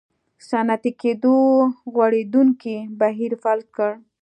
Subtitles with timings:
[0.47, 1.35] صنعتي کېدو
[1.93, 3.97] غوړېدونکی بهیر فلج کړل.